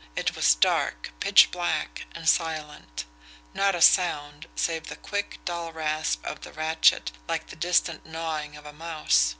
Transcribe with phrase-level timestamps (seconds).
[0.15, 3.05] It was dark, pitch black and silent.
[3.53, 8.55] Not a sound, save the quick, dull rasp of the ratchet like the distant gnawing
[8.57, 9.29] of a mouse!